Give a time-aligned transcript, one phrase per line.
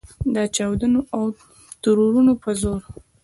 [0.33, 1.23] د چاودنو او
[1.83, 2.81] ترورونو په زور.